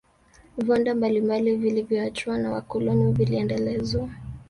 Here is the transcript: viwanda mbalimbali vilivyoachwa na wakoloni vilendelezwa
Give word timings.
viwanda 0.57 0.95
mbalimbali 0.95 1.55
vilivyoachwa 1.55 2.37
na 2.37 2.51
wakoloni 2.51 3.11
vilendelezwa 3.13 4.09